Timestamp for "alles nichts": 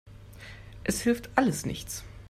1.35-2.03